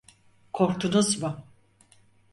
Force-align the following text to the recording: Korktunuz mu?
Korktunuz 0.53 1.17
mu? 1.21 1.43